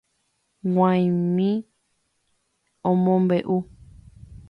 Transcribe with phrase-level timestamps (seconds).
[0.71, 1.51] G̃uaig̃ui
[2.89, 3.57] omombe'u.